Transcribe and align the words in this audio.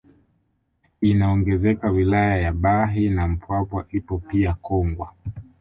Inaongezeka 1.01 1.89
wilaya 1.91 2.37
ya 2.37 2.51
Bahi 2.53 3.09
na 3.09 3.27
Mpwapwa 3.27 3.85
ipo 3.91 4.17
pia 4.17 4.53
Kongwa 4.53 5.13